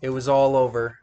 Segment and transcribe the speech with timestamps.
[0.00, 1.00] It was all over.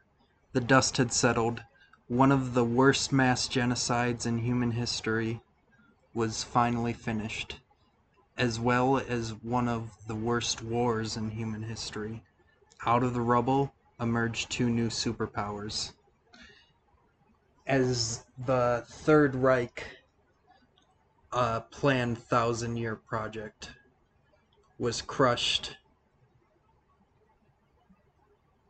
[0.53, 1.61] The dust had settled.
[2.07, 5.41] One of the worst mass genocides in human history
[6.13, 7.59] was finally finished,
[8.37, 12.23] as well as one of the worst wars in human history.
[12.85, 15.91] Out of the rubble emerged two new superpowers.
[17.67, 19.85] As the Third Reich,
[21.33, 23.71] a planned thousand year project,
[24.77, 25.75] was crushed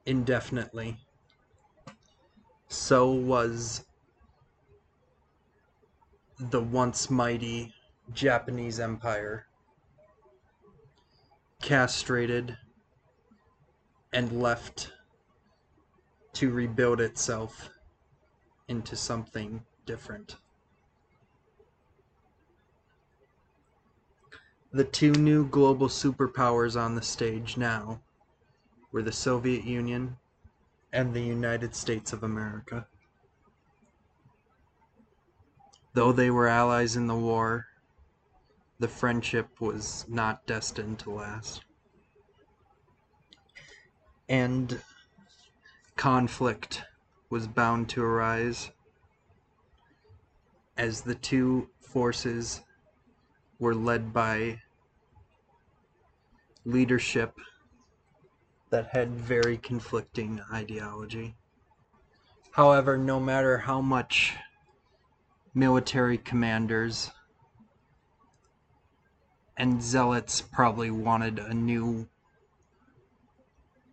[0.06, 0.98] indefinitely.
[2.68, 3.84] So was
[6.40, 7.74] the once mighty
[8.14, 9.46] Japanese Empire
[11.62, 12.58] castrated
[14.14, 14.92] and left
[16.34, 17.70] to rebuild itself
[18.68, 20.36] into something different.
[24.72, 28.02] The two new global superpowers on the stage now
[28.96, 30.16] were the Soviet Union
[30.94, 32.88] and the United States of America.
[35.94, 37.66] Though they were allies in the war,
[38.80, 41.66] the friendship was not destined to last.
[44.30, 44.82] And
[45.98, 46.84] conflict
[47.30, 48.72] was bound to arise
[50.78, 52.62] as the two forces
[53.60, 54.62] were led by
[56.64, 57.34] leadership
[58.76, 61.34] that had very conflicting ideology.
[62.52, 64.34] However, no matter how much
[65.54, 67.10] military commanders
[69.56, 72.10] and zealots probably wanted a new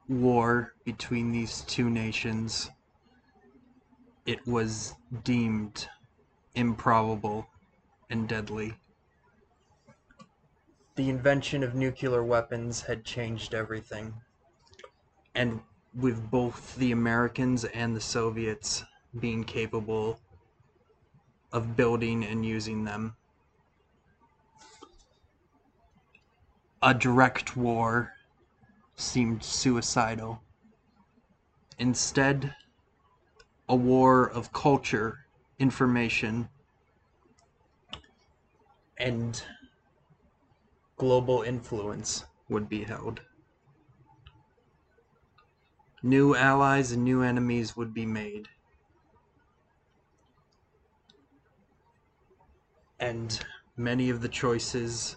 [0.09, 2.69] war between these two nations,
[4.27, 5.87] it was deemed
[6.57, 7.47] improbable
[8.11, 8.75] and deadly.
[10.97, 14.15] The invention of nuclear weapons had changed everything.
[15.35, 15.61] And
[15.95, 18.85] with both the Americans and the Soviets
[19.19, 20.19] being capable
[21.53, 23.17] of building and using them,
[26.83, 28.13] a direct war
[28.97, 30.43] seemed suicidal.
[31.79, 32.55] Instead,
[33.69, 35.27] a war of culture,
[35.59, 36.49] information,
[38.99, 39.43] and
[40.97, 43.21] global influence would be held.
[46.03, 48.49] New allies and new enemies would be made.
[52.99, 53.39] And
[53.77, 55.17] many of the choices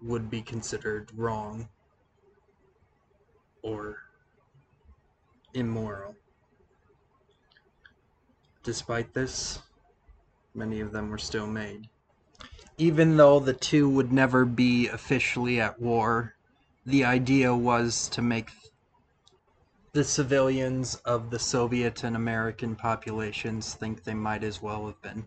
[0.00, 1.68] would be considered wrong
[3.62, 3.98] or
[5.54, 6.16] immoral.
[8.64, 9.60] Despite this,
[10.54, 11.88] many of them were still made.
[12.78, 16.34] Even though the two would never be officially at war,
[16.84, 18.50] the idea was to make
[19.92, 25.26] the civilians of the Soviet and American populations think they might as well have been.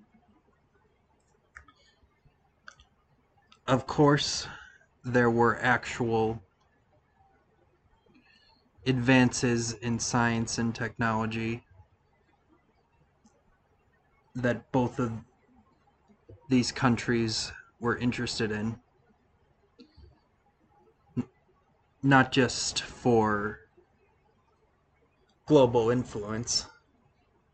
[3.67, 4.47] Of course,
[5.03, 6.41] there were actual
[8.87, 11.63] advances in science and technology
[14.35, 15.11] that both of
[16.49, 18.79] these countries were interested in.
[22.05, 23.61] Not just for
[25.47, 26.67] global influence,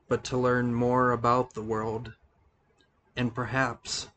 [0.09, 2.12] but to learn more about the world
[3.16, 4.09] and perhaps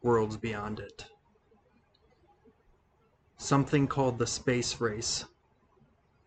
[0.00, 1.06] worlds beyond it.
[3.36, 5.24] Something called the space race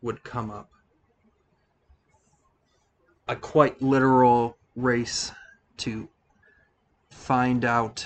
[0.02, 0.70] would come up.
[3.30, 5.32] A quite literal race
[5.78, 6.10] to
[7.10, 8.06] find out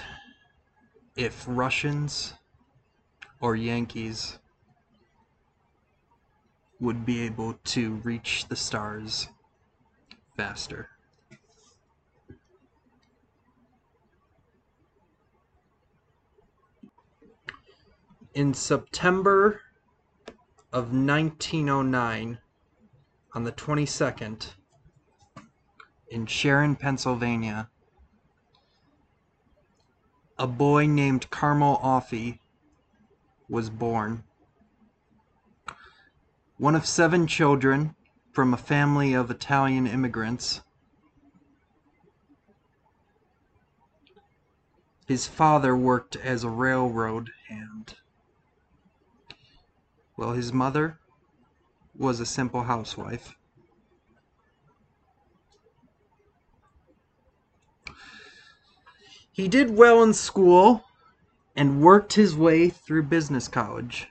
[1.15, 2.35] if Russians
[3.41, 4.37] or Yankees
[6.79, 9.29] would be able to reach the stars
[10.35, 10.89] faster.
[18.33, 19.61] In September
[20.73, 22.39] of 1909,
[23.33, 24.53] on the 22nd,
[26.09, 27.69] in Sharon, Pennsylvania,
[30.37, 32.39] a boy named Carmel Offie
[33.47, 34.23] was born.
[36.57, 37.95] One of seven children
[38.31, 40.61] from a family of Italian immigrants.
[45.05, 47.95] His father worked as a railroad hand,
[50.15, 50.97] while his mother
[51.93, 53.35] was a simple housewife.
[59.33, 60.85] He did well in school
[61.53, 64.07] and worked his way through business college.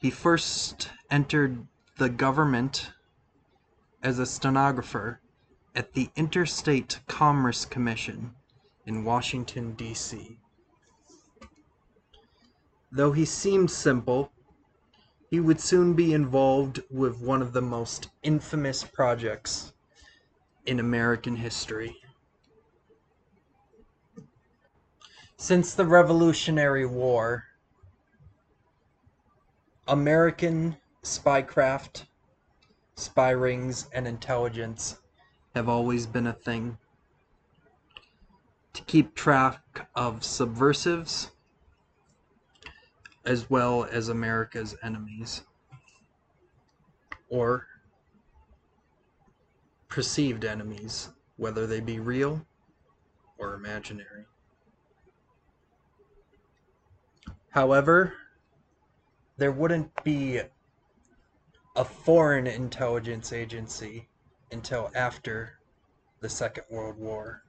[0.00, 1.66] He first entered
[1.98, 2.90] the government
[4.02, 5.20] as a stenographer
[5.74, 8.34] at the Interstate Commerce Commission
[8.86, 10.38] in Washington, D.C.
[12.90, 14.32] Though he seemed simple,
[15.28, 19.74] he would soon be involved with one of the most infamous projects
[20.64, 21.94] in American history.
[25.36, 27.44] Since the Revolutionary War,
[29.88, 32.04] American spycraft,
[32.94, 34.98] spy rings, and intelligence
[35.54, 36.78] have always been a thing.
[38.74, 41.32] To keep track of subversives,
[43.24, 45.42] as well as America's enemies,
[47.28, 47.66] or
[49.88, 52.46] perceived enemies, whether they be real
[53.38, 54.26] or imaginary.
[57.50, 58.14] However,
[59.40, 60.38] there wouldn't be
[61.74, 64.06] a foreign intelligence agency
[64.52, 65.58] until after
[66.20, 67.42] the Second World War.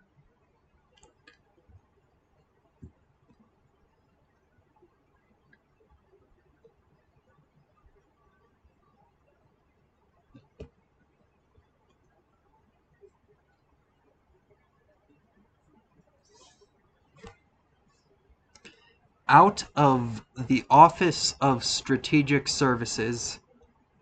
[19.32, 23.40] Out of the Office of Strategic Services,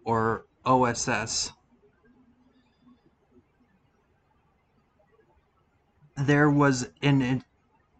[0.04, 1.52] or OSS,
[6.18, 7.44] there was an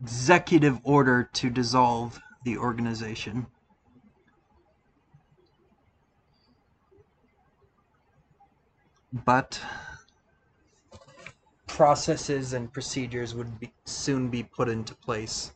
[0.02, 3.46] executive order to dissolve the organization.
[9.14, 9.62] But
[11.68, 15.52] processes and procedures would be, soon be put into place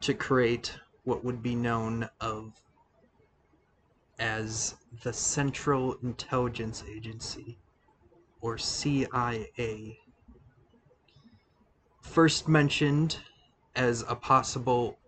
[0.00, 0.74] to create
[1.06, 2.52] what would be known of
[4.18, 4.74] as
[5.04, 7.58] the Central Intelligence Agency,
[8.40, 10.00] or CIA.
[12.02, 13.18] First mentioned
[13.76, 14.98] as a possible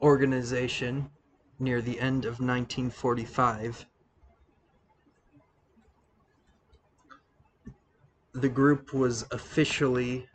[0.00, 1.10] organization
[1.58, 3.84] near the end of 1945.
[8.32, 10.26] The group was officially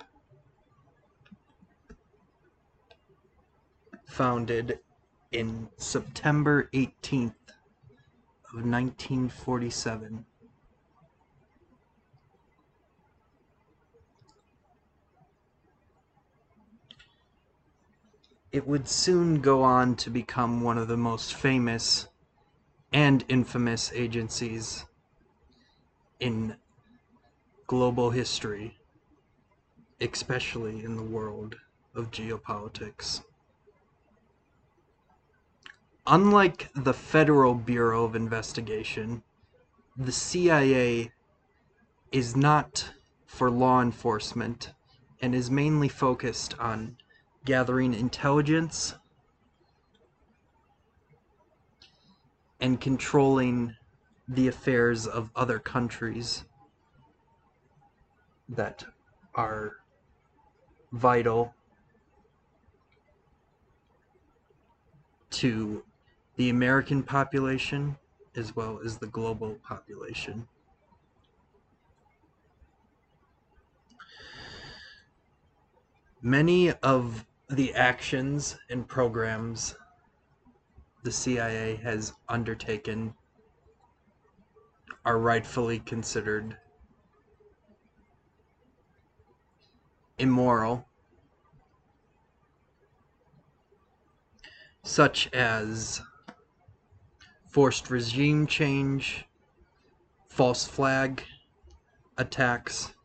[4.14, 4.78] founded
[5.32, 7.34] in September 18th
[8.54, 10.24] of 1947.
[18.52, 22.08] It would soon go on to become one of the most famous
[22.92, 24.86] and infamous agencies
[26.20, 26.56] in
[27.66, 28.78] global history,
[30.00, 31.56] especially in the world
[31.96, 33.24] of geopolitics.
[36.06, 39.24] Unlike the Federal Bureau of Investigation,
[39.96, 41.14] the CIA
[42.12, 42.92] is not
[43.26, 44.74] for law enforcement
[45.22, 46.98] and is mainly focused on
[47.46, 48.96] gathering intelligence
[52.60, 53.78] and controlling
[54.28, 56.44] the affairs of other countries
[58.50, 58.84] that
[59.36, 59.78] are
[60.92, 61.56] vital
[65.30, 65.84] to
[66.36, 67.98] the American population
[68.36, 70.48] as well as the global population.
[76.22, 79.76] Many of the actions and programs
[81.04, 83.14] the CIA has undertaken
[85.06, 86.58] are rightfully considered
[90.18, 90.88] immoral,
[94.84, 96.02] such as
[97.54, 99.26] forced regime change,
[100.28, 101.24] false flag
[102.18, 102.96] attacks,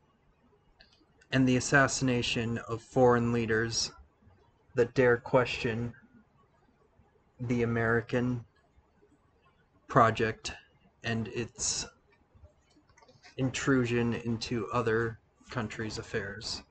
[1.32, 3.92] and the assassination of foreign leaders
[4.74, 5.92] that dare question
[7.40, 8.42] the American
[9.86, 10.54] project
[11.04, 11.86] and its
[13.36, 15.18] intrusion into other
[15.50, 16.62] countries' affairs.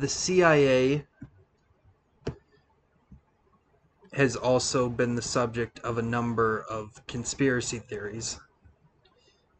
[0.00, 1.04] The CIA
[4.14, 8.40] has also been the subject of a number of conspiracy theories,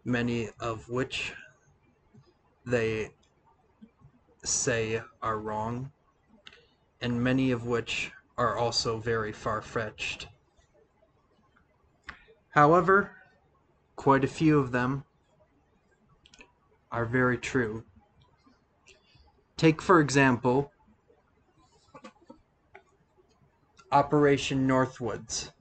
[0.03, 1.35] many of which
[2.65, 3.11] they
[4.43, 5.93] say are wrong,
[7.03, 10.27] and many of which are also very far fetched.
[12.49, 13.11] However,
[13.95, 15.05] quite a few of them
[16.91, 17.85] are very true.
[19.61, 20.73] Take, for example,
[23.93, 25.53] Operation Northwoods,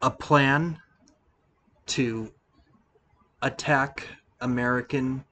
[0.00, 0.78] a plan
[1.88, 2.32] to
[3.42, 4.06] attack
[4.40, 5.22] American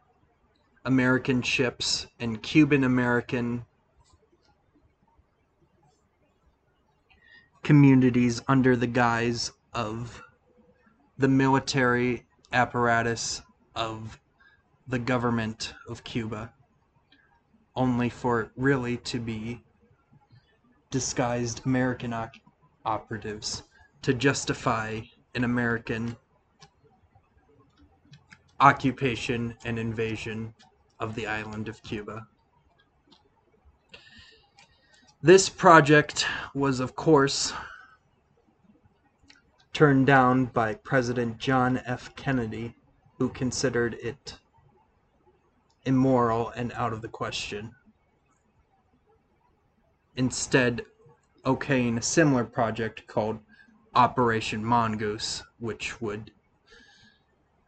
[0.85, 3.64] American ships and Cuban American
[7.62, 10.20] communities under the guise of
[11.16, 13.40] the military apparatus
[13.75, 14.20] of
[14.88, 16.50] the government of Cuba,
[17.76, 19.62] only for it really to be
[20.90, 22.14] disguised American
[22.87, 23.64] operatives
[24.00, 25.00] to justify
[25.35, 26.16] an American
[28.61, 30.54] occupation and invasion
[30.99, 32.26] of the island of Cuba.
[35.23, 37.52] This project was, of course,
[39.73, 42.16] turned down by President John F.
[42.16, 42.75] Kennedy,
[43.18, 44.38] who considered it
[45.85, 47.75] immoral and out of the question.
[50.16, 50.85] Instead,
[51.44, 53.38] okaying a similar project called
[53.94, 56.30] Operation Mongoose, which would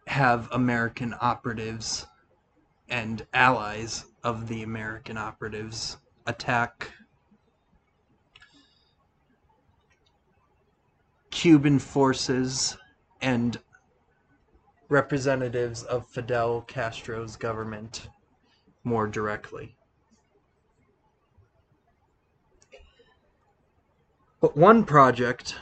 [0.07, 2.07] have American operatives
[2.89, 6.93] and allies of the American operatives attack
[11.31, 12.77] Cuban forces
[13.23, 13.59] and
[14.91, 18.09] representatives of Fidel Castro's government
[18.85, 19.77] more directly.
[24.41, 25.55] But one project,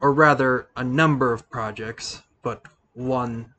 [0.00, 2.62] or rather a number of projects, but
[2.92, 3.54] one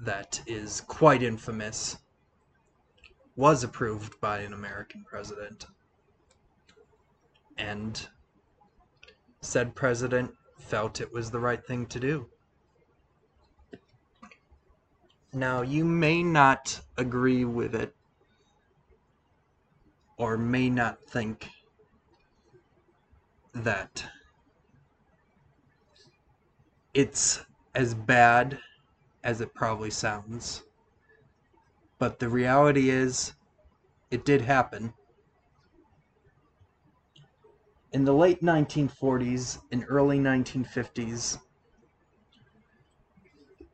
[0.00, 1.98] that is quite infamous,
[3.36, 5.66] was approved by an American president.
[7.56, 8.08] And
[9.40, 12.28] said president felt it was the right thing to do.
[15.32, 17.94] Now, you may not agree with it,
[20.16, 21.48] or may not think
[23.52, 24.04] that
[26.94, 27.44] it's
[27.74, 28.58] as bad
[29.22, 30.62] as it probably sounds.
[31.98, 33.34] But the reality is,
[34.10, 34.94] it did happen.
[37.92, 41.38] In the late 1940s and early 1950s,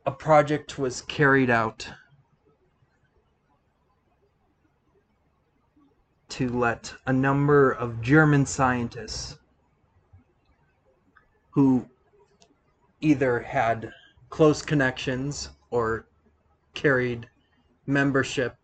[0.06, 1.88] a project was carried out
[6.28, 9.38] to let a number of German scientists
[11.50, 11.88] who
[13.00, 13.92] either had
[14.30, 16.06] close connections or
[16.74, 17.28] carried
[17.86, 18.56] membership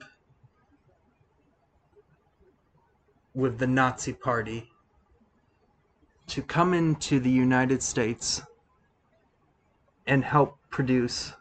[3.34, 4.68] with the Nazi Party
[6.26, 8.42] to come into the United States
[10.06, 11.32] and help produce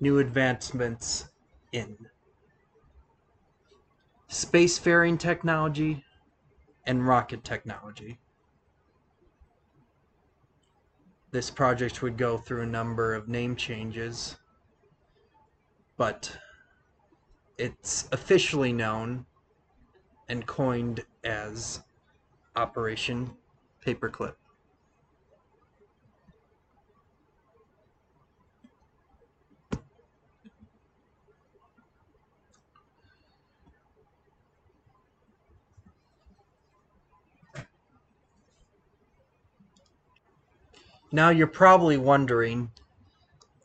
[0.00, 1.28] new advancements
[1.72, 1.96] in
[4.30, 6.04] spacefaring technology
[6.86, 8.18] and rocket technology.
[11.30, 14.36] This project would go through a number of name changes,
[15.96, 16.38] but
[17.58, 19.26] it's officially known
[20.28, 21.82] and coined as
[22.56, 23.30] Operation
[23.84, 24.34] Paperclip.
[41.10, 42.70] Now you're probably wondering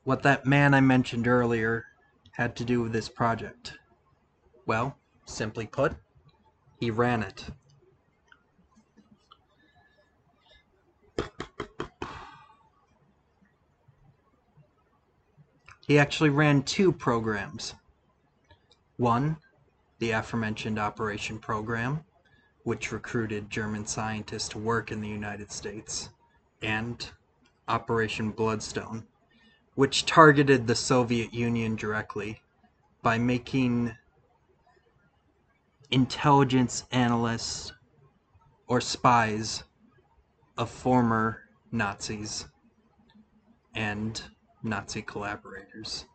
[0.05, 1.85] what that man I mentioned earlier
[2.31, 3.73] had to do with this project.
[4.65, 5.93] Well, simply put,
[6.79, 7.45] he ran it.
[15.85, 17.75] He actually ran two programs.
[18.95, 19.35] One,
[19.99, 22.05] the aforementioned Operation Program,
[22.63, 26.09] which recruited German scientists to work in the United States,
[26.61, 27.09] and
[27.67, 29.05] Operation Bloodstone,
[29.75, 32.41] which targeted the Soviet Union directly
[33.01, 33.95] by making
[35.91, 37.71] intelligence analysts
[38.67, 39.63] or spies
[40.57, 41.41] of former
[41.71, 42.47] Nazis
[43.75, 44.21] and
[44.61, 46.05] Nazi collaborators.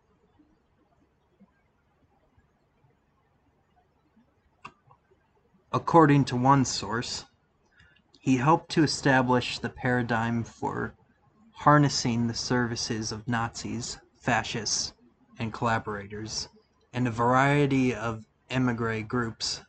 [5.71, 7.27] According to one source,
[8.21, 10.95] he helped to establish the paradigm for
[11.59, 14.93] harnessing the services of Nazis, fascists,
[15.41, 16.49] and collaborators,
[16.93, 19.61] and a variety of emigre groups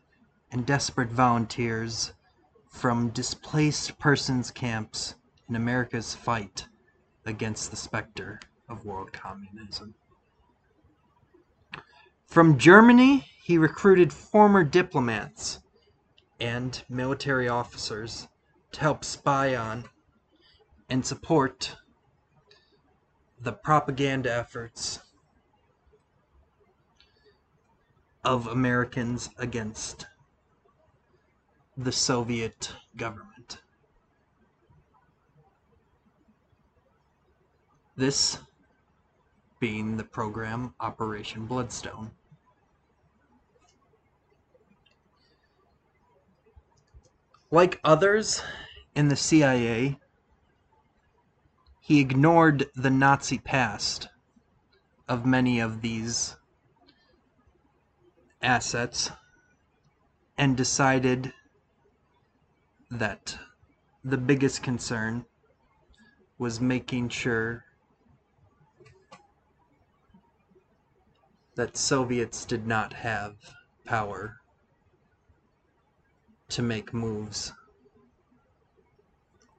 [0.51, 2.13] and desperate volunteers
[2.69, 5.15] from displaced persons camps
[5.49, 6.67] in America's fight
[7.25, 9.95] against the specter of world communism.
[12.27, 15.59] From Germany, he recruited former diplomats
[16.39, 18.27] and military officers
[18.73, 19.85] to help spy on
[20.89, 21.75] and support
[23.41, 24.99] the propaganda efforts
[28.25, 30.07] of Americans against
[31.77, 33.61] the Soviet government.
[37.95, 38.39] This
[39.59, 42.11] being the program Operation Bloodstone.
[47.51, 48.41] Like others
[48.95, 49.97] in the CIA,
[51.89, 54.09] he ignored the Nazi past
[55.07, 56.35] of many of these
[58.43, 59.09] assets
[60.37, 61.33] and decided
[62.91, 63.39] that
[64.03, 65.25] the biggest concern
[66.37, 67.65] was making sure
[71.55, 73.33] that Soviets did not have
[73.83, 74.37] power
[76.49, 77.51] to make moves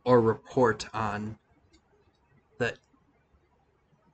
[0.04, 1.36] or report on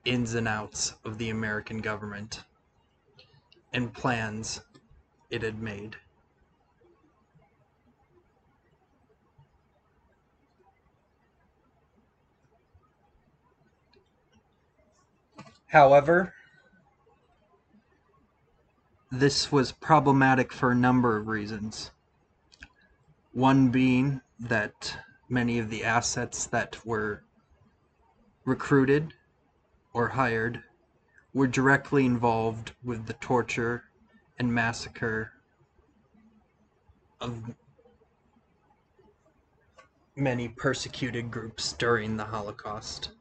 [0.06, 2.44] ins and outs of the American government
[3.72, 4.60] and plans
[5.30, 5.96] it had made.
[15.66, 16.32] However,
[19.10, 21.90] this was problematic for a number of reasons.
[23.32, 24.96] One being that
[25.28, 27.24] many of the assets that were
[28.44, 29.12] recruited
[29.96, 30.62] or hired
[31.32, 33.82] were directly involved with the torture
[34.38, 35.32] and massacre
[37.18, 37.54] of
[40.14, 43.12] many persecuted groups during the Holocaust,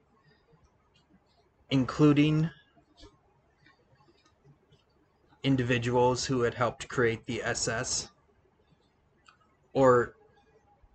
[1.69, 2.49] including
[5.43, 8.09] individuals who had helped create the SS
[9.71, 10.17] or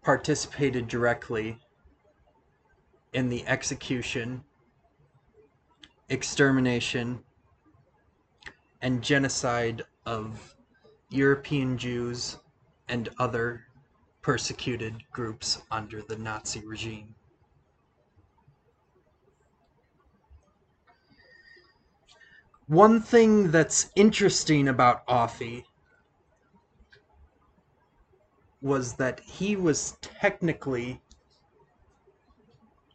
[0.02, 1.58] participated directly
[3.14, 4.44] in the execution,
[6.10, 7.20] extermination,
[8.82, 10.54] and genocide of
[11.08, 12.38] European Jews
[12.88, 13.64] and other
[14.22, 17.14] persecuted groups under the Nazi regime.
[22.66, 25.64] One thing that's interesting about Offie
[28.62, 31.00] was that he was technically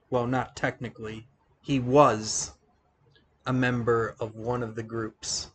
[0.09, 1.27] well not technically
[1.61, 2.53] he was
[3.45, 5.51] a member of one of the groups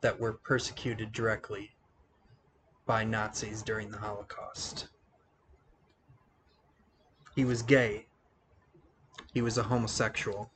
[0.00, 1.70] that were persecuted directly
[2.86, 4.88] by Nazis during the Holocaust.
[7.34, 8.06] He was gay.
[9.32, 10.50] He was a homosexual.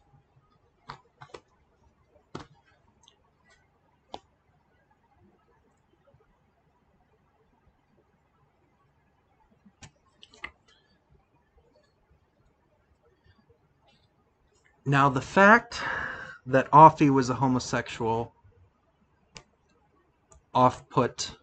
[14.86, 15.82] Now, the fact
[16.48, 18.32] that Offie was a homosexual
[20.54, 21.36] off put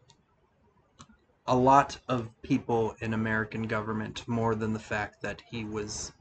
[1.46, 6.12] a lot of people in American government more than the fact that he was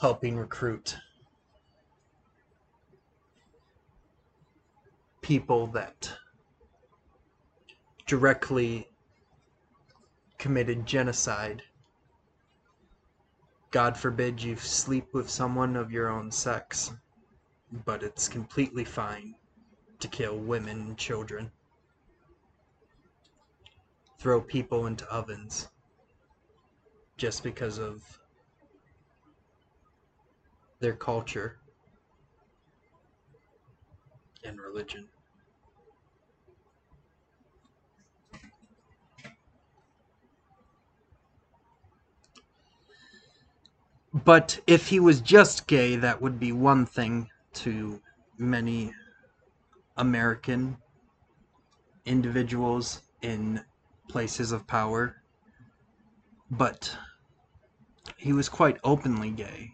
[0.00, 0.96] helping recruit
[5.22, 6.12] people that
[8.06, 8.88] directly
[10.36, 11.62] committed genocide.
[13.70, 16.92] God forbid you sleep with someone of your own sex,
[17.84, 19.34] but it's completely fine
[19.98, 21.50] to kill women and children.
[24.18, 25.68] Throw people into ovens
[27.16, 28.18] just because of
[30.80, 31.58] their culture
[34.44, 35.08] and religion.
[44.24, 48.00] But if he was just gay, that would be one thing to
[48.38, 48.92] many
[49.96, 50.76] American
[52.04, 53.62] individuals in
[54.08, 55.16] places of power.
[56.50, 56.96] But
[58.16, 59.72] he was quite openly gay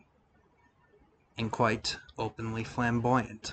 [1.37, 3.53] and quite openly flamboyant.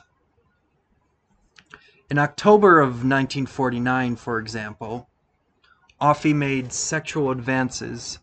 [2.10, 5.10] In October of 1949, for example,
[6.02, 8.20] Offie made sexual advances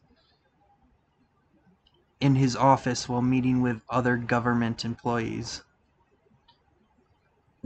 [2.21, 5.63] in his office while meeting with other government employees.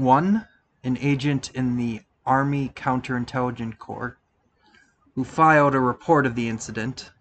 [0.01, 0.47] One,
[0.83, 4.17] an agent in the Army Counterintelligence Corps,
[5.15, 7.13] who filed a report of the incident.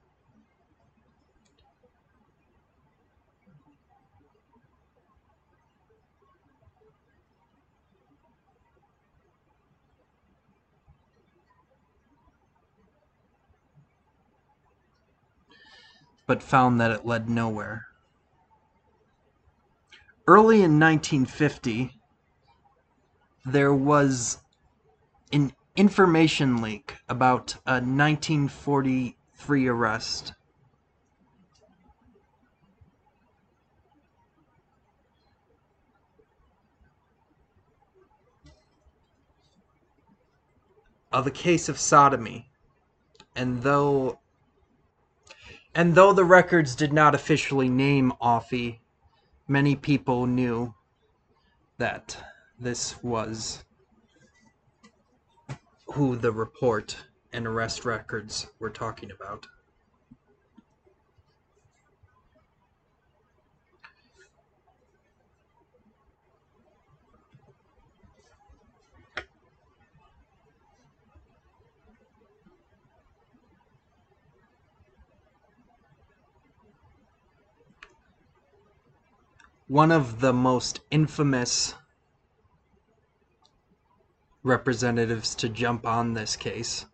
[16.26, 17.88] but found that it led nowhere.
[20.28, 21.99] Early in 1950,
[23.46, 24.40] there was
[25.32, 30.34] an information leak about a 1943 arrest.
[41.12, 42.52] Of a case of sodomy,
[43.36, 44.20] and though
[45.74, 48.80] and though the records did not officially name Offie,
[49.48, 50.76] many people knew
[51.80, 52.29] that
[52.60, 53.64] this was
[55.94, 56.98] who the report
[57.32, 59.48] and arrest records were talking about.
[79.68, 81.76] One of the most infamous
[84.44, 86.86] representatives to jump on this case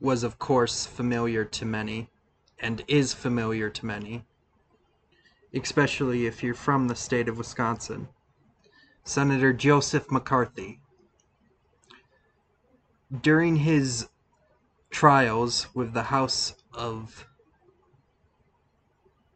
[0.00, 2.10] was of course familiar to many
[2.58, 4.24] and is familiar to many
[5.54, 8.08] especially if you're from the state of Wisconsin.
[9.04, 10.80] Senator Joseph McCarthy.
[13.20, 14.08] During his
[14.90, 17.26] trials with the House of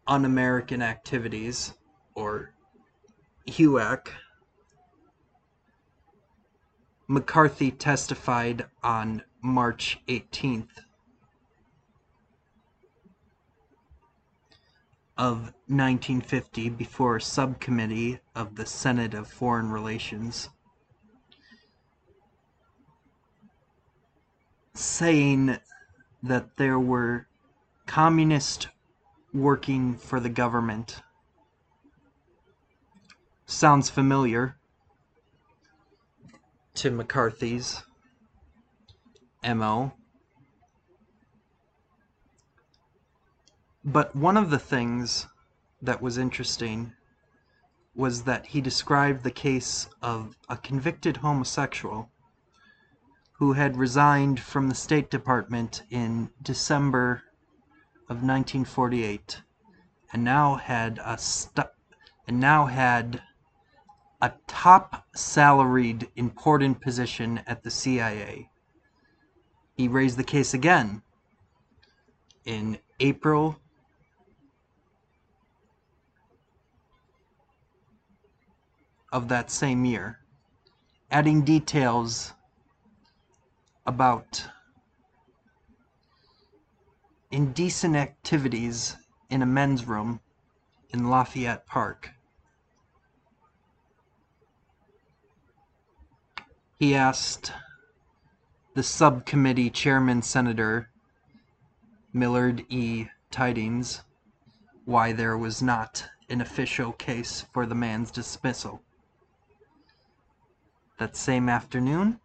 [0.07, 1.75] Un-American Activities
[2.15, 2.55] or
[3.49, 4.09] HUAC
[7.09, 10.69] McCarthy testified on March 18th
[15.17, 15.39] of
[15.69, 20.49] 1950 before a subcommittee of the Senate of Foreign Relations
[24.75, 25.59] saying
[26.25, 27.29] that there were
[27.87, 28.67] communists
[29.33, 31.03] working for the government.
[33.47, 34.57] Sounds familiar
[36.77, 37.83] to McCarthy's
[39.43, 39.93] MO.
[43.85, 45.27] But one of the things
[45.81, 46.93] that was interesting
[47.95, 52.11] was that he described the case of a convicted homosexual
[53.39, 57.23] who had resigned from the State Department in December
[58.09, 59.41] of 1948
[60.13, 61.19] and now had a
[62.29, 63.23] and now had
[64.21, 68.49] a top salaried important position at the CIA.
[69.77, 71.03] He raised the case again
[72.45, 73.59] in April
[79.13, 80.19] of that same year,
[81.11, 82.33] adding details
[83.87, 84.47] about
[87.31, 88.97] indecent activities
[89.29, 90.21] in a men's room
[90.91, 92.16] in Lafayette Park.
[96.79, 97.53] He asked
[98.75, 100.91] the subcommittee chairman, Senator
[102.13, 103.07] Millard E.
[103.31, 104.03] Tydings
[104.85, 108.83] why there was not an official case for the man's dismissal.
[110.99, 112.21] That same afternoon,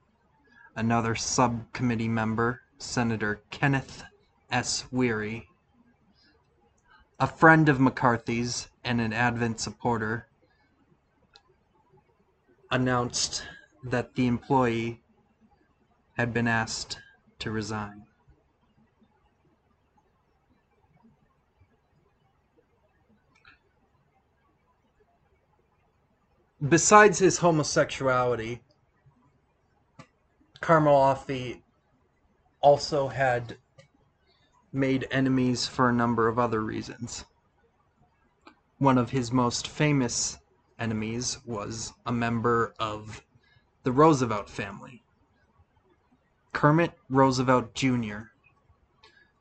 [0.75, 4.03] another subcommittee member, Senator Kenneth
[4.51, 4.85] S.
[4.91, 5.47] Wherry,
[7.21, 10.27] a friend of McCarthy's and an Advent supporter,
[12.69, 13.45] announced
[13.83, 15.01] that the employee
[16.17, 16.99] had been asked
[17.39, 18.03] to resign.
[26.67, 28.61] Besides his homosexuality,
[30.59, 31.63] Carmel Offie
[32.61, 33.57] also had
[34.71, 37.25] made enemies for a number of other reasons.
[38.77, 40.37] One of his most famous
[40.77, 43.23] enemies was a member of
[43.83, 45.03] the Roosevelt family.
[46.53, 48.19] Kermit Roosevelt Jr.,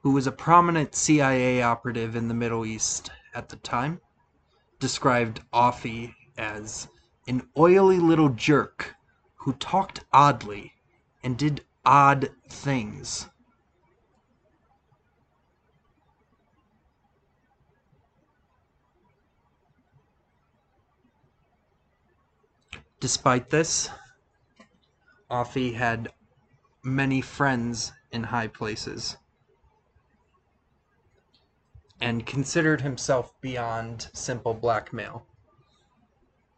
[0.03, 4.01] who was a prominent CIA operative in the Middle East at the time,
[4.79, 6.89] described Offie as
[7.29, 8.95] an oily little jerk
[9.37, 10.73] who talked oddly
[11.23, 13.29] and did odd things.
[23.01, 23.89] Despite this,
[25.31, 26.13] Offie had
[26.83, 29.17] many friends in high places
[32.01, 35.27] and considered himself beyond simple blackmail.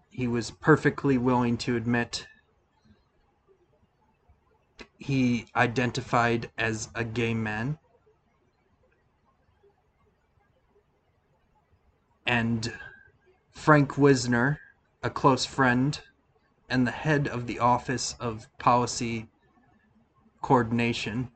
[0.09, 2.27] He was perfectly willing to admit
[4.99, 7.79] he identified as a gay man
[12.27, 12.73] and
[13.51, 14.61] Frank Wisner,
[15.03, 16.01] a close friend
[16.73, 19.29] and the head of the Office of Policy
[20.41, 21.31] Coordination,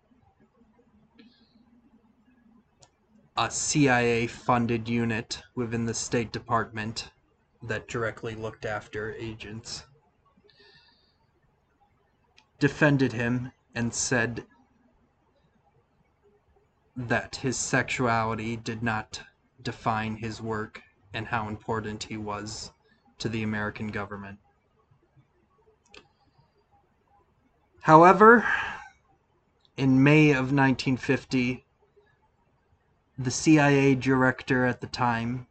[3.37, 7.11] a CIA funded unit within the State Department
[7.63, 9.85] that directly looked after agents,
[12.59, 14.47] defended him and said
[16.97, 19.21] that his sexuality did not
[19.63, 20.81] define his work
[21.13, 22.73] and how important he was
[23.19, 24.39] to the American government.
[27.87, 28.45] However,
[29.77, 31.65] in May of 1950,
[33.17, 35.47] the CIA director at the time,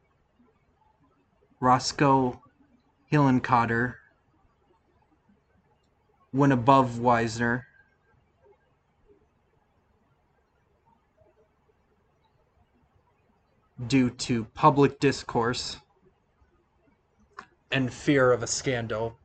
[1.62, 2.44] Roscoe
[3.10, 3.96] Hillenkoetter,
[6.34, 7.68] went above Wisner
[13.88, 15.78] due to public discourse
[17.72, 19.18] and fear of a scandal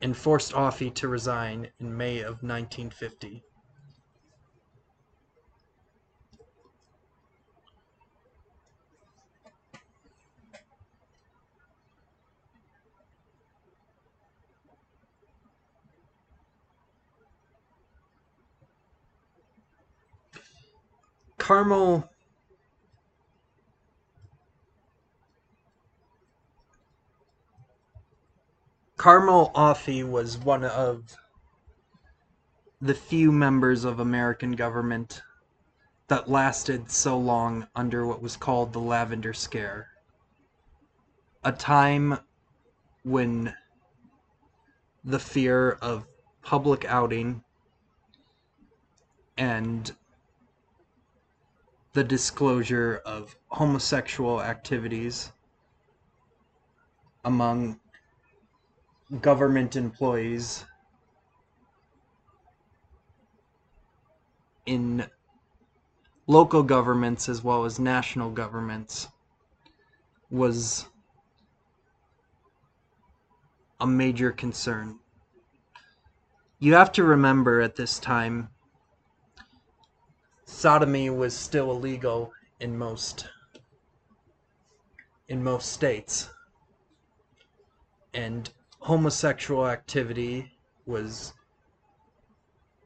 [0.00, 3.42] and forced Offie to resign in May of 1950.
[21.38, 22.10] Carmel
[29.06, 31.16] Carmel Offie was one of
[32.80, 35.22] the few members of American government
[36.08, 39.86] that lasted so long under what was called the Lavender Scare.
[41.44, 42.18] A time
[43.04, 43.54] when
[45.04, 46.04] the fear of
[46.42, 47.44] public outing
[49.38, 49.94] and
[51.92, 55.30] the disclosure of homosexual activities
[57.24, 57.78] among
[59.20, 60.64] government employees
[64.66, 65.06] in
[66.26, 69.08] local governments as well as national governments
[70.30, 70.86] was
[73.80, 74.98] a major concern.
[76.58, 78.48] You have to remember at this time,
[80.46, 83.28] sodomy was still illegal in most
[85.28, 86.30] in most states.
[88.14, 90.52] And homosexual activity
[90.84, 91.32] was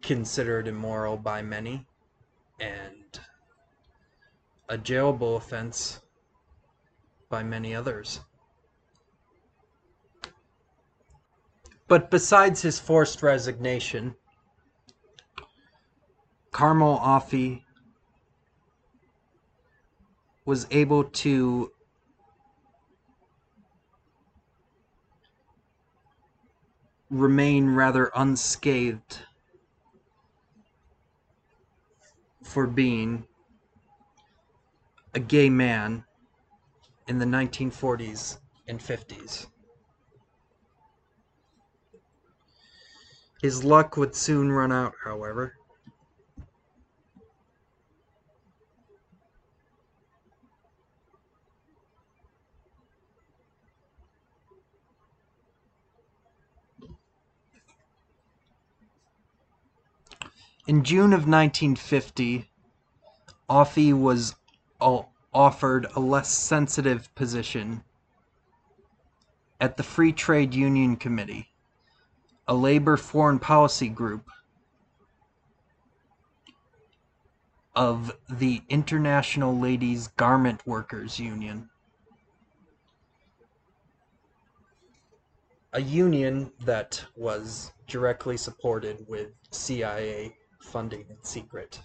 [0.03, 1.87] considered immoral by many
[2.59, 3.21] and
[4.69, 6.01] a jailable offense
[7.29, 8.21] by many others.
[11.89, 14.15] But besides his forced resignation,
[16.53, 17.65] Carmel Offie
[20.45, 21.73] was able to
[27.11, 29.19] remain rather unscathed
[32.43, 33.27] for being
[35.15, 36.05] a gay man
[37.09, 39.47] in the 1940s and 50s.
[43.43, 45.60] His luck would soon run out, however.
[60.71, 62.49] In June of 1950,
[63.49, 64.37] Offie was
[64.81, 67.83] offered a less sensitive position
[69.61, 71.49] at the Free Trade Union Committee,
[72.47, 74.31] a labor foreign policy group
[77.75, 81.69] of the International Ladies Garment Workers Union.
[85.73, 91.81] A union that was directly supported with CIA funding in secret.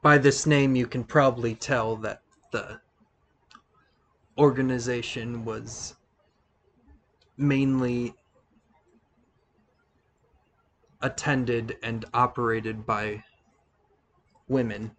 [0.00, 2.80] By this name, you can probably tell that the
[4.38, 5.96] organization was
[7.36, 8.14] mainly
[11.02, 13.22] attended and operated by
[14.48, 14.90] women,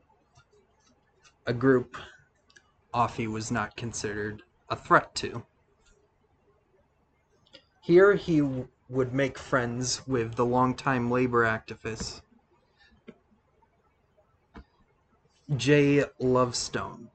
[1.45, 1.97] a group
[2.93, 5.43] Offie was not considered a threat to.
[7.81, 8.41] Here he
[8.89, 12.21] would make friends with the longtime labor activist
[15.55, 17.09] Jay Lovestone.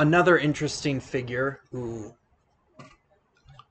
[0.00, 2.14] Another interesting figure who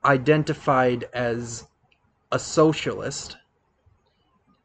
[0.06, 1.66] identified as
[2.32, 3.36] a socialist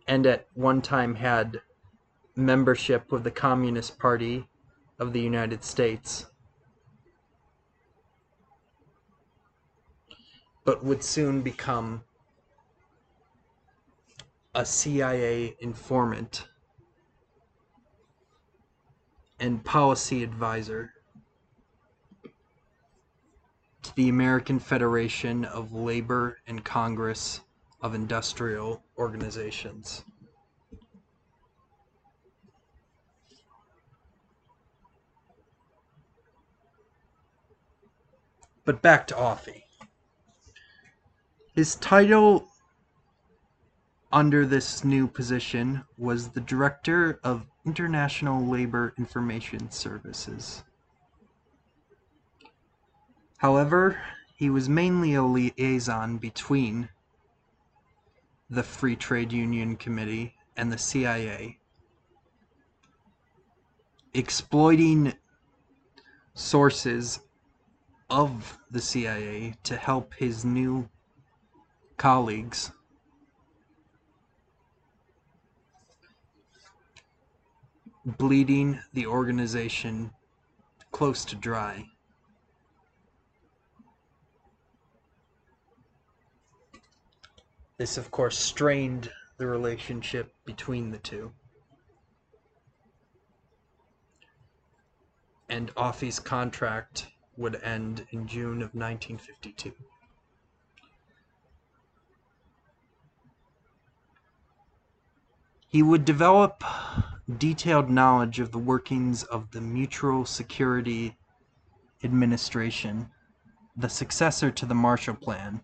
[0.06, 1.58] and at one time had
[2.36, 4.46] membership with the Communist Party
[4.98, 6.26] of the United States,
[10.66, 12.04] but would soon become
[14.54, 16.46] a CIA informant
[19.40, 20.93] and policy advisor
[23.84, 27.42] to the American Federation of Labor and Congress
[27.82, 30.04] of Industrial Organizations.
[38.64, 39.64] But back to Offie.
[41.54, 42.48] His title
[44.10, 50.64] under this new position was the Director of International Labor Information Services.
[53.44, 54.00] However,
[54.36, 56.88] he was mainly a liaison between
[58.48, 61.58] the Free Trade Union Committee and the CIA,
[64.14, 65.12] exploiting
[66.32, 67.20] sources
[68.08, 70.88] of the CIA to help his new
[71.98, 72.72] colleagues
[78.06, 80.12] bleeding the organization
[80.92, 81.90] close to dry.
[87.76, 91.32] This, of course, strained the relationship between the two.
[95.48, 99.72] And Offie's contract would end in June of 1952.
[105.68, 106.62] He would develop
[107.38, 111.16] detailed knowledge of the workings of the Mutual Security
[112.04, 113.10] Administration,
[113.76, 115.60] the successor to the Marshall Plan,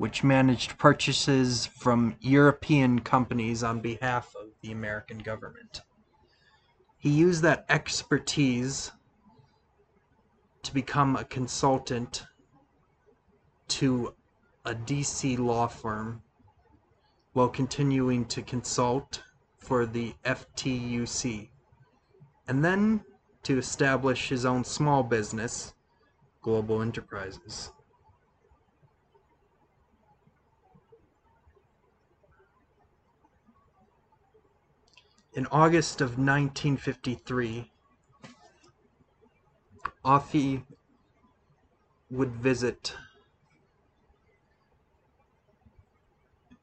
[0.00, 5.82] which managed purchases from European companies on behalf of the American government.
[6.96, 8.92] He used that expertise
[10.62, 12.24] to become a consultant
[13.68, 14.14] to
[14.64, 16.22] a DC law firm
[17.34, 19.22] while continuing to consult
[19.58, 21.50] for the FTUC,
[22.48, 23.04] and then
[23.42, 25.74] to establish his own small business,
[26.40, 27.70] Global Enterprises.
[35.32, 37.70] In August of 1953,
[40.04, 40.64] Offie
[42.10, 42.96] would visit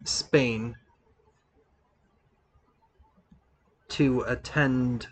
[0.04, 0.76] Spain
[3.90, 5.08] to attend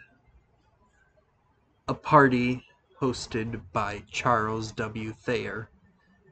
[1.88, 2.66] a party
[3.00, 5.14] hosted by Charles W.
[5.14, 5.70] Thayer,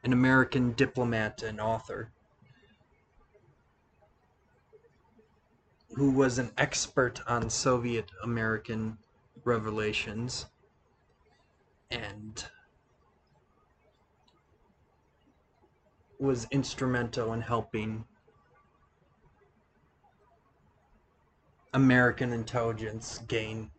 [0.03, 2.12] an American diplomat and author,
[5.95, 8.97] who was an expert on Soviet American
[9.43, 10.47] revelations.
[11.91, 12.43] And
[16.19, 18.05] was instrumental in helping
[21.73, 23.69] American intelligence gain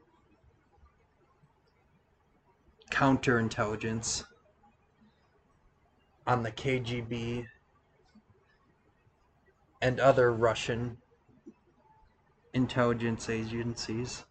[2.90, 4.24] counterintelligence
[6.26, 7.46] on the KGB
[9.80, 10.98] and other Russian
[12.54, 14.24] intelligence agencies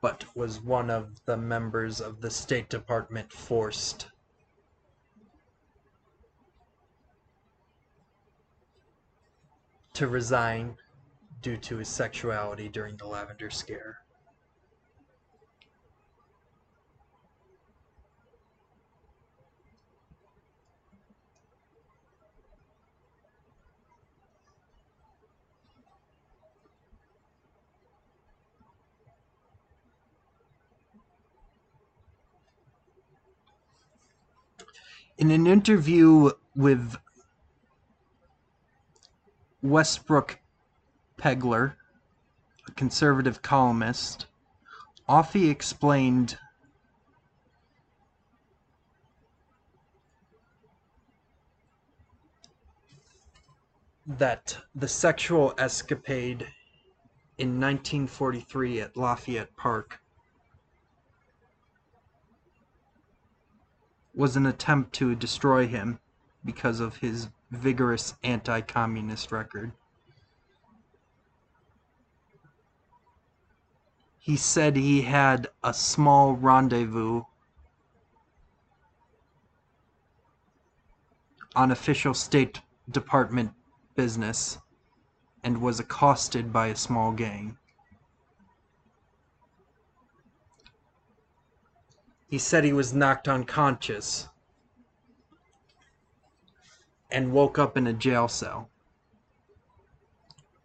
[0.00, 4.08] but was one of the members of the State Department forced
[9.94, 10.76] to resign
[11.40, 14.01] due to his sexuality during the Lavender Scare.
[35.22, 36.96] In an interview with
[39.62, 40.40] Westbrook
[41.16, 41.74] Pegler,
[42.66, 44.26] a conservative columnist,
[45.08, 46.38] Offie explained
[54.04, 56.48] that the sexual escapade
[57.38, 60.01] in 1943 at Lafayette Park
[64.14, 65.98] was an attempt to destroy him
[66.44, 69.72] because of his vigorous anti-communist record.
[74.18, 77.22] He said he had a small rendezvous
[81.54, 82.60] on official State
[82.90, 83.52] Department
[83.96, 84.58] business
[85.42, 87.58] and was accosted by a small gang.
[92.32, 94.26] He said he was knocked unconscious
[97.10, 98.70] and woke up in a jail cell,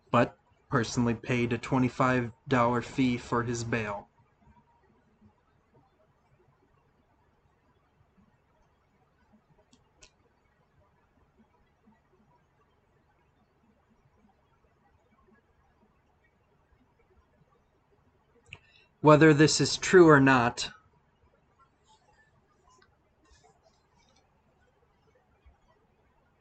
[0.10, 0.38] but
[0.70, 4.08] personally paid a $25 fee for his bail.
[19.02, 20.70] Whether this is true or not,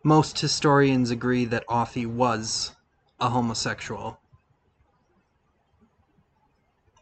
[0.07, 2.77] most historians agree that Offie was
[3.19, 4.21] a homosexual,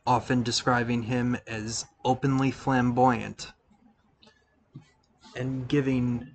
[0.07, 3.53] often describing him as openly flamboyant
[5.37, 6.27] and giving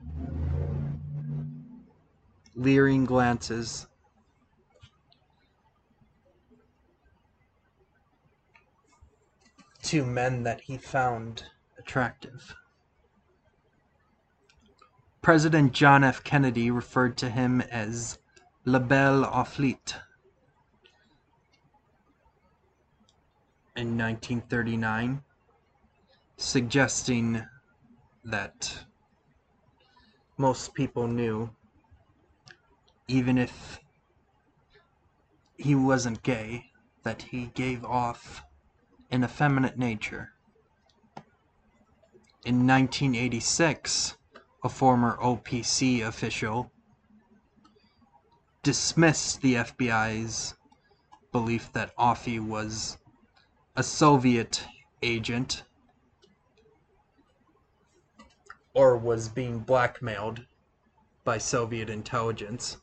[2.56, 3.88] leering glances
[9.82, 11.46] to men that he found
[11.80, 12.56] attractive.
[15.22, 16.24] President John F.
[16.24, 18.20] Kennedy referred to him as
[18.64, 19.96] "La Belle Offlit"
[23.76, 25.22] in 1939,
[26.38, 27.46] suggesting
[28.24, 28.86] that
[30.38, 31.50] most people knew,
[33.10, 33.82] even if
[35.58, 36.72] he wasn't gay,
[37.04, 38.42] that he gave off
[39.12, 40.32] an effeminate nature.
[42.46, 44.16] In 1986,
[44.64, 46.72] a former OPC official
[48.62, 50.56] dismissed the FBI's
[51.32, 52.98] belief that Offie was
[53.76, 54.64] a Soviet
[55.02, 55.64] agent
[58.74, 60.46] or was being blackmailed
[61.24, 62.78] by Soviet intelligence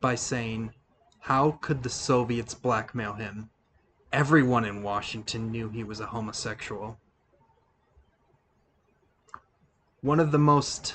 [0.00, 0.72] by saying,
[1.20, 3.50] How could the Soviets blackmail him?
[4.12, 6.98] Everyone in Washington knew he was a homosexual.
[10.04, 10.94] One of the most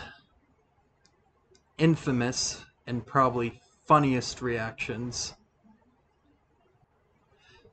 [1.80, 5.34] infamous and probably funniest reactions.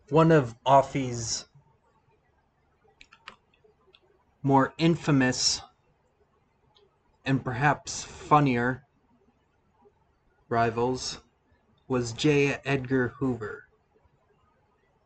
[0.08, 1.44] One of Offie's
[4.42, 5.60] more infamous
[7.26, 8.84] and perhaps funnier
[10.48, 11.20] rivals
[11.86, 12.58] was J.
[12.64, 13.64] Edgar Hoover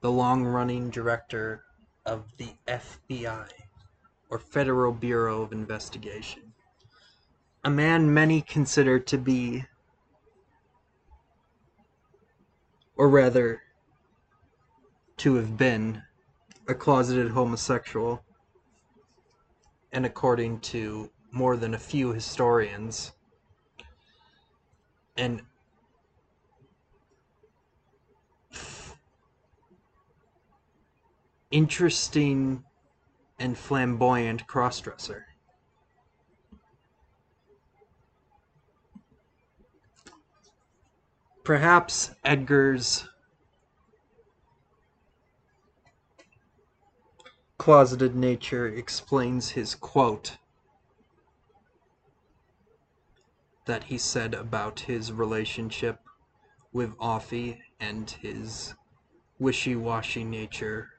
[0.01, 1.65] the long-running director
[2.07, 3.49] of the FBI,
[4.31, 6.53] or Federal Bureau of Investigation.
[7.65, 9.65] A man many consider to be,
[12.97, 13.63] or rather,
[15.19, 16.03] to have been,
[16.69, 18.25] a closeted homosexual,
[19.93, 23.13] and according to more than a few historians,
[25.17, 25.43] an
[31.51, 32.65] interesting
[33.41, 35.23] and flamboyant crossdresser.
[41.43, 43.09] Perhaps Edgar's
[47.59, 50.37] closeted nature explains his quote
[53.65, 56.01] that he said about his relationship
[56.73, 58.75] with Offie and his
[59.39, 60.91] wishy-washy nature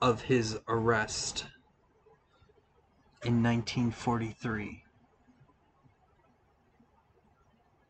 [0.00, 1.46] of his arrest
[3.22, 4.84] in 1943.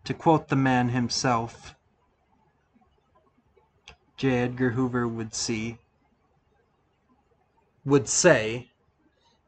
[0.04, 1.74] To quote the man himself,
[4.16, 4.42] J.
[4.42, 5.78] Edgar Hoover would see
[7.84, 8.70] would say,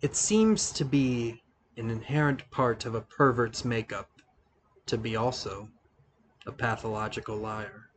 [0.03, 1.43] it seems to be
[1.77, 4.11] an inherent part of a pervert's makeup
[4.87, 5.69] to be also
[6.47, 7.91] a pathological liar.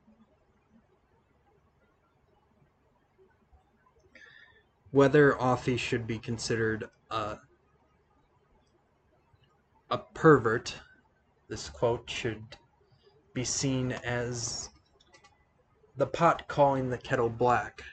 [4.91, 7.37] Whether Offie should be considered a,
[9.91, 10.75] a pervert,
[11.47, 12.43] this quote should
[13.33, 14.69] be seen as
[15.97, 17.83] the pot calling the kettle black,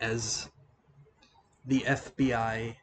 [0.00, 0.48] as
[1.66, 2.74] the FBI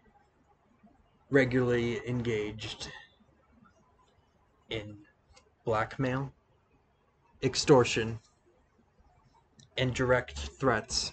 [1.29, 2.89] regularly engaged
[4.69, 4.97] in
[5.65, 6.31] blackmail,
[7.43, 8.19] extortion,
[9.77, 11.11] and direct threats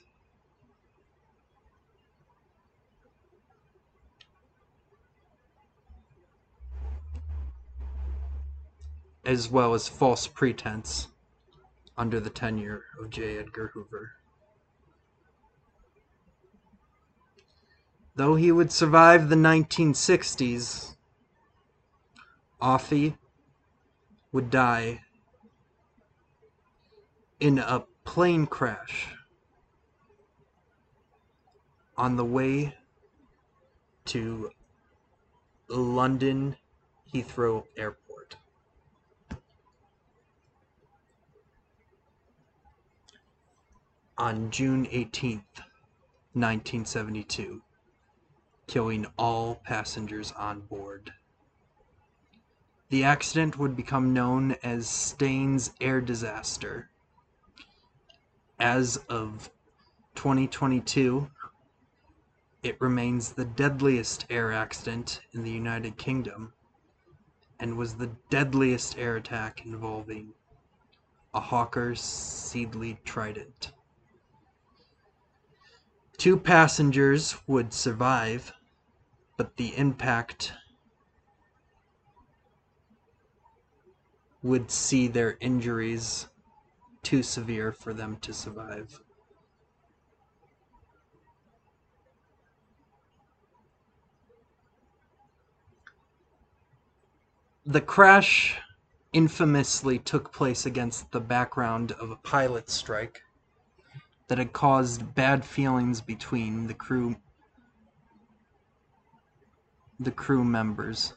[9.25, 11.09] as well as false pretense
[11.97, 13.39] under the tenure of J.
[13.39, 14.13] Edgar Hoover.
[18.15, 20.97] Though he would survive the 1960s,
[22.61, 23.17] Offie
[24.33, 25.03] would die
[27.39, 29.15] in a plane crash
[31.97, 32.75] on the way
[34.07, 34.51] to
[35.69, 36.57] London
[37.13, 38.08] Heathrow Airport.
[44.21, 45.63] On June 18th,
[46.33, 47.63] 1972,
[48.67, 51.13] killing all passengers on board.
[52.89, 56.91] The accident would become known as Staines Air Disaster.
[58.59, 59.53] As of
[60.17, 61.31] 2022,
[62.65, 66.53] it remains the deadliest air accident in the United Kingdom
[67.61, 70.33] and was the deadliest air attack involving
[71.33, 73.71] a Hawker Siddeley Trident.
[76.19, 78.53] Two passengers would survive,
[79.37, 80.53] but the impact
[84.43, 86.27] would see their injuries
[87.05, 89.01] too severe for them to survive.
[97.65, 98.59] The crash
[99.13, 103.23] infamously took place against the background of a pilot strike
[104.29, 107.17] that had caused bad feelings between the crew
[110.01, 111.15] the crew members.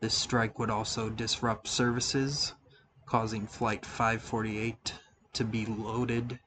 [0.00, 2.54] This strike would also disrupt services,
[3.06, 4.94] causing Flight 548
[5.34, 6.40] to be loaded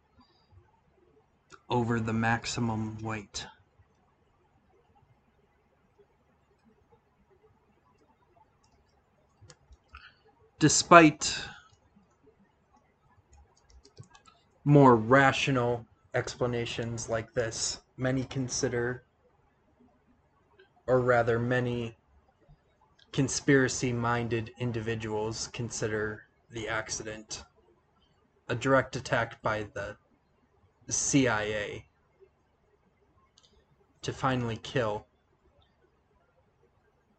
[1.70, 3.48] over the maximum weight.
[10.60, 11.38] Despite
[14.66, 15.86] more rational
[16.16, 19.04] explanations like this, many consider,
[20.88, 21.96] or rather, many
[23.12, 27.44] conspiracy minded individuals consider the accident.
[28.50, 29.96] A direct attack by the
[30.90, 31.86] CIA
[34.02, 35.06] to finally kill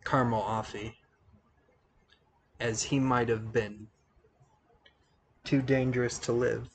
[0.05, 0.95] Carmel Offie
[2.59, 3.87] as he might have been.
[5.45, 6.69] Too dangerous to live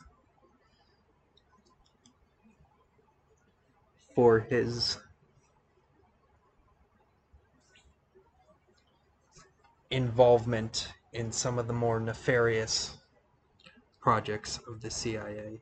[4.16, 4.98] for his
[9.90, 12.98] involvement in some of the more nefarious
[14.00, 15.62] projects of the CIA.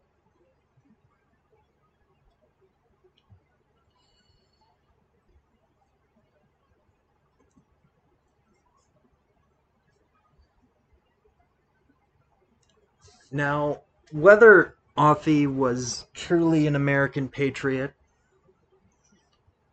[13.31, 13.81] Now,
[14.11, 17.93] whether Offie was truly an American patriot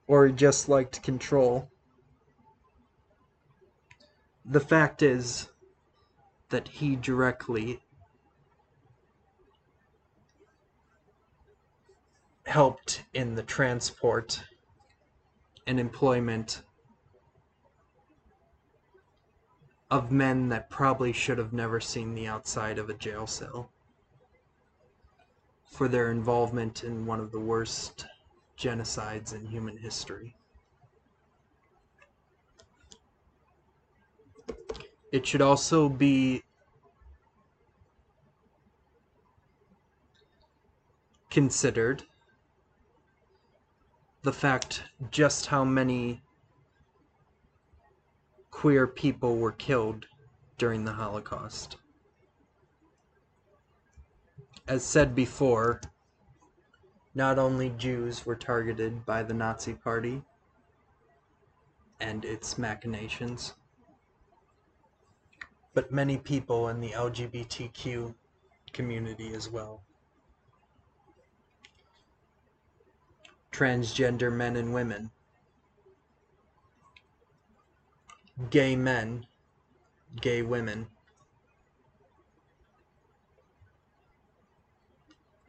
[0.07, 1.69] or just liked control,
[4.45, 5.49] the fact is
[6.51, 7.81] that he directly
[12.47, 14.43] helped in the transport
[15.67, 16.63] and employment
[19.91, 23.71] of men that probably should have never seen the outside of a jail cell
[25.71, 28.07] for their involvement in one of the worst
[28.59, 30.35] genocides in human history.
[35.13, 36.43] It should also be
[41.31, 42.03] considered
[44.23, 46.23] the fact just how many
[48.51, 50.07] queer people were killed
[50.59, 51.77] during the Holocaust.
[54.67, 55.81] As said before,
[57.17, 60.23] not only Jews were targeted by the Nazi Party
[61.99, 63.55] and its machinations,
[65.73, 68.15] but many people in the LGBTQ
[68.75, 69.81] community as well.
[73.51, 75.11] Transgender men and women
[78.51, 79.27] gay men,
[80.21, 80.87] gay women,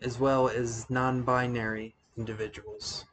[0.01, 3.05] as well as non-binary individuals.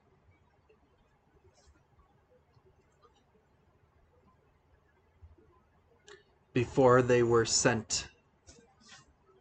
[6.52, 8.06] Before they were sent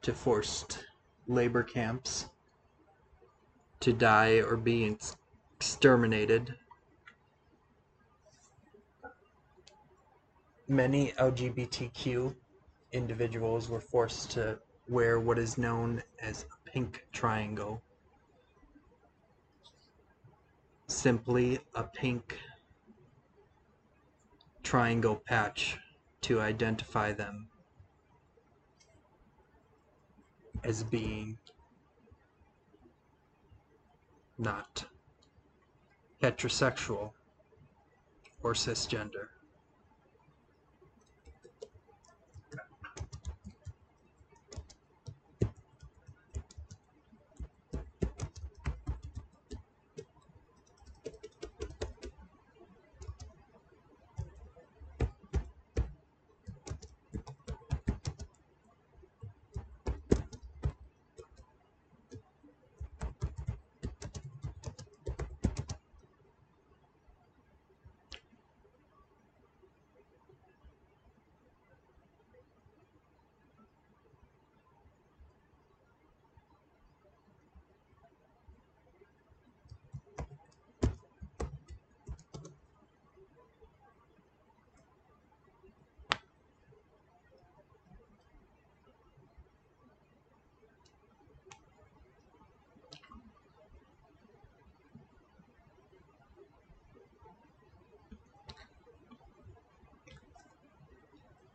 [0.01, 0.79] to forced
[1.27, 2.29] labor camps
[3.79, 4.97] to die or be
[5.59, 6.55] exterminated
[10.67, 12.35] many LGBTQ
[12.91, 17.83] individuals were forced to wear what is known as pink triangle.
[20.87, 22.39] Simply a pink
[24.63, 25.77] triangle patch
[26.21, 27.49] to identify them
[30.63, 31.37] as being
[34.39, 34.85] not
[36.23, 37.11] heterosexual
[38.41, 39.27] or cisgender.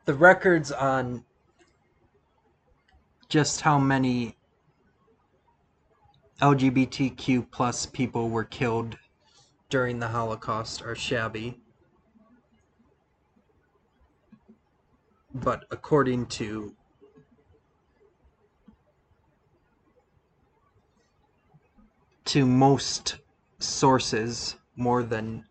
[0.09, 1.23] The records on
[3.29, 4.35] just how many
[6.41, 8.97] LGBTQ plus people were killed
[9.69, 11.61] during the Holocaust are shabby.
[15.35, 16.75] But according to
[22.25, 23.19] to most
[23.59, 25.45] sources, more than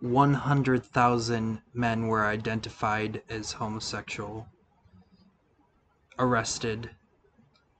[0.00, 4.46] 100,000 men were identified as homosexual,
[6.18, 6.90] arrested,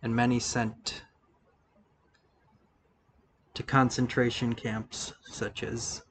[0.03, 1.03] and many sent
[3.55, 6.03] to concentration camps such as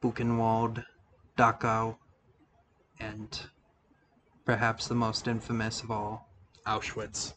[0.00, 0.84] Buchenwald,
[1.36, 1.96] Dachau,
[2.98, 3.46] and
[4.44, 6.28] perhaps the most infamous of all,
[6.66, 7.34] Auschwitz.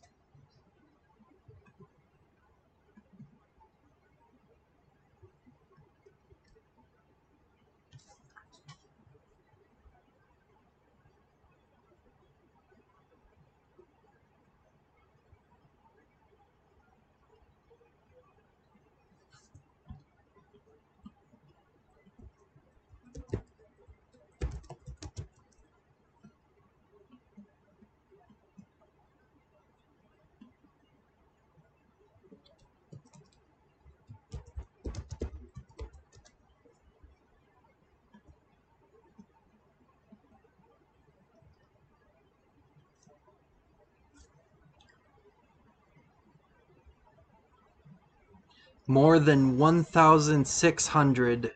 [48.88, 51.51] More than 1,600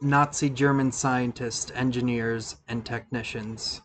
[0.00, 3.82] Nazi German scientists, engineers, and technicians.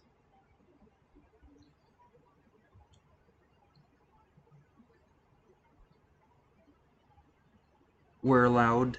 [8.28, 8.98] were allowed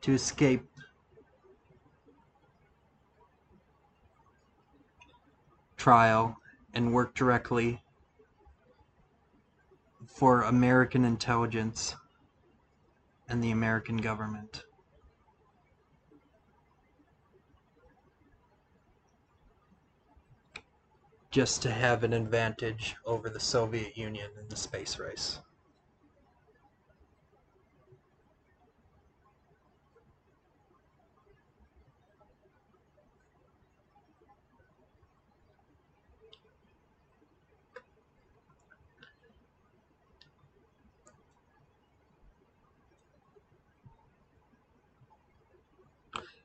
[0.00, 0.64] to escape
[5.76, 6.36] trial
[6.78, 7.82] and work directly
[10.06, 11.96] for American intelligence
[13.28, 14.62] and the American government.
[21.32, 25.40] Just to have an advantage over the Soviet Union in the space race.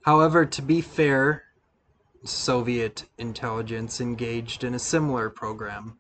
[0.04, 1.44] However, to be fair,
[2.26, 5.98] Soviet intelligence engaged in a similar program.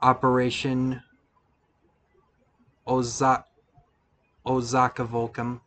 [0.00, 1.02] Operation
[2.86, 3.44] Oza-
[4.44, 5.60] Volcom.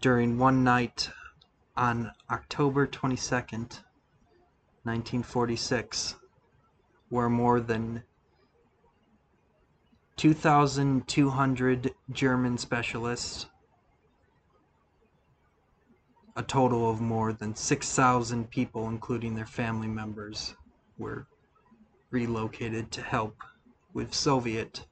[0.00, 1.10] during one night
[1.76, 3.82] on October 22nd,
[4.82, 6.16] 1946,
[7.08, 8.02] where more than
[10.16, 13.46] 2,200 German specialists,
[16.34, 20.54] a total of more than 6,000 people, including their family members,
[20.98, 21.26] were
[22.10, 23.42] relocated to help
[23.92, 24.86] with Soviet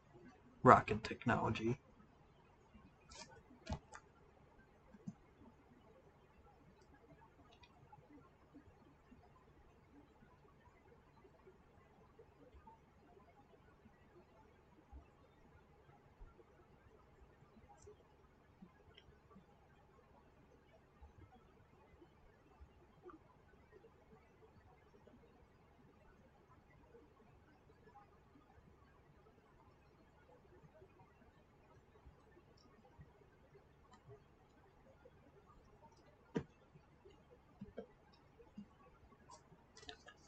[0.62, 1.79] rocket technology.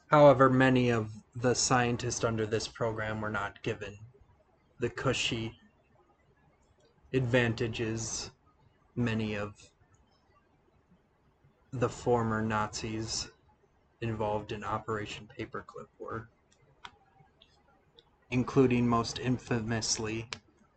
[0.07, 3.97] However, many of the scientists under this program were not given
[4.79, 5.53] the cushy
[7.13, 8.31] advantages
[8.95, 9.53] many of
[11.73, 13.29] the former Nazis
[14.01, 16.29] involved in Operation Paperclip were,
[18.31, 20.29] including most infamously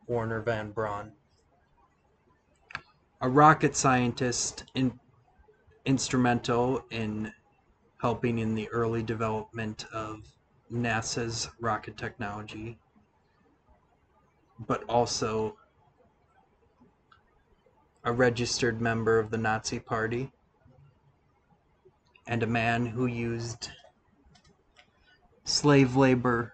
[0.07, 1.12] Wernher von Braun.
[3.20, 4.99] A rocket scientist in,
[5.85, 7.33] instrumental in
[8.01, 10.20] helping in the early development of
[10.72, 12.78] NASA's rocket technology,
[14.66, 15.57] but also
[18.05, 20.32] a registered member of the Nazi Party,
[22.26, 23.68] and a man who used
[25.44, 26.53] slave labor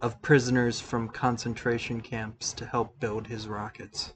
[0.00, 4.12] of prisoners from concentration camps to help build his rockets.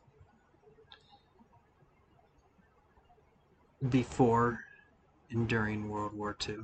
[3.90, 4.60] Before
[5.30, 6.58] and during World War II.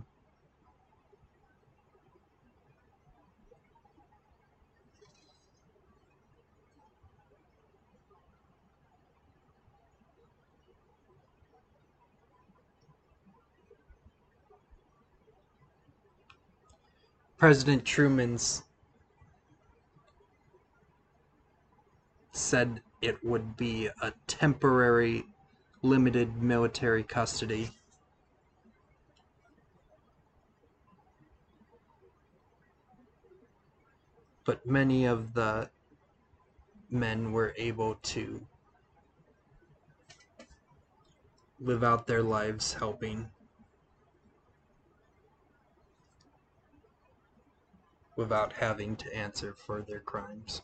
[17.37, 18.64] President Truman's
[22.33, 25.25] said it would be a temporary
[25.83, 27.70] limited military custody.
[34.45, 35.70] But many of the
[36.91, 38.47] men were able to
[41.61, 43.28] live out their lives helping
[48.16, 50.62] without having to answer for their crimes.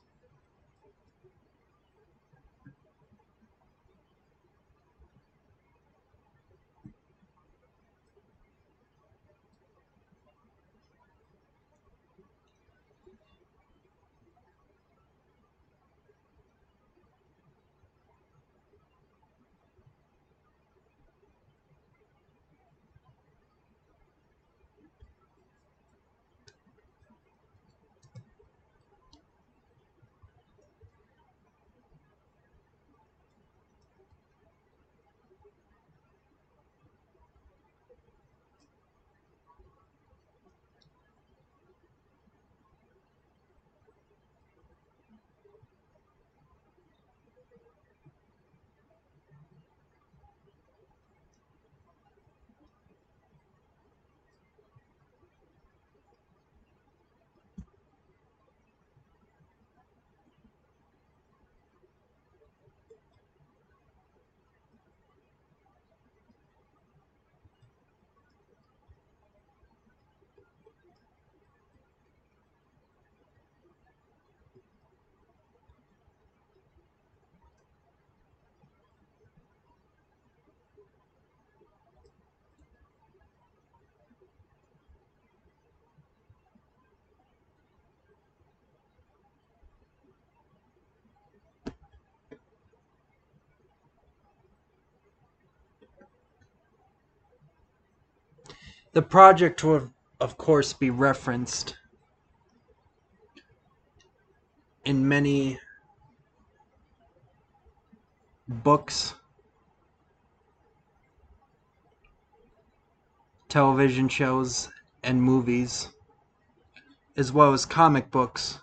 [98.97, 101.76] The project will, of course, be referenced
[104.86, 105.61] in many
[108.49, 109.12] books,
[113.51, 114.70] television shows,
[115.03, 115.90] and movies,
[117.18, 118.61] as well as comic books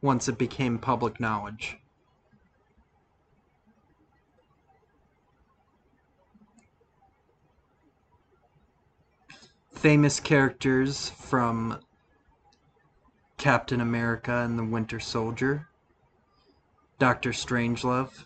[0.00, 1.76] once it became public knowledge.
[9.84, 11.78] Famous characters from
[13.36, 15.68] Captain America and the Winter Soldier,
[16.98, 18.24] Doctor Strangelove,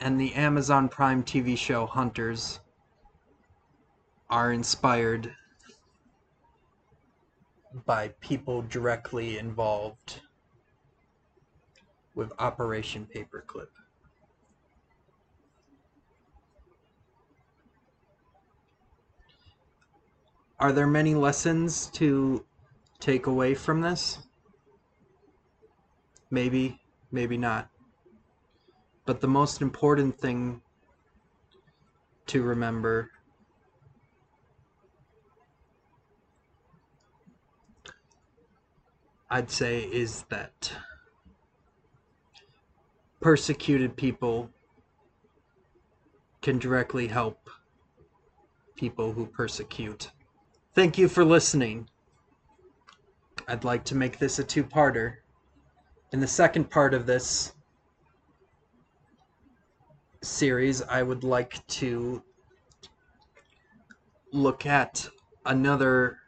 [0.00, 2.60] and the Amazon Prime TV show Hunters
[4.30, 5.30] are inspired
[7.84, 10.22] by people directly involved
[12.14, 13.68] with Operation Paperclip.
[20.58, 22.44] Are there many lessons to
[22.98, 24.18] take away from this?
[26.30, 26.80] Maybe,
[27.12, 27.68] maybe not.
[29.04, 30.62] But the most important thing
[32.26, 33.10] to remember
[39.28, 40.72] I'd say is that
[43.20, 44.50] persecuted people
[46.42, 47.50] can directly help
[48.76, 50.12] people who persecute.
[50.76, 51.88] Thank you for listening.
[53.48, 55.14] I'd like to make this a two parter.
[56.12, 57.54] In the second part of this
[60.20, 62.22] series, I would like to
[64.34, 65.08] look at
[65.46, 66.18] another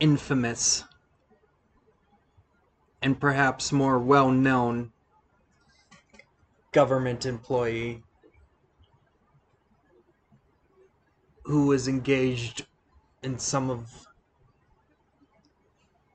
[0.00, 0.84] infamous
[3.00, 4.92] and perhaps more well known
[6.72, 8.02] government employee
[11.44, 12.66] who was engaged
[13.22, 14.06] in some of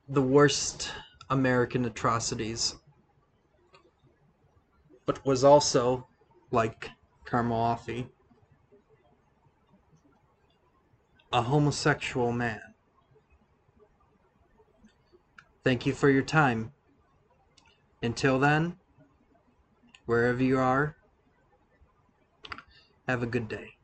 [0.10, 0.92] the worst
[1.30, 2.76] American atrocities,
[5.06, 6.08] but was also,
[6.52, 6.90] like
[7.26, 8.08] Carmel Offie,
[11.32, 12.62] a homosexual man.
[15.64, 16.72] Thank you for your time.
[18.02, 18.78] Until then,
[20.06, 20.96] wherever you are,
[23.08, 23.77] have a good day.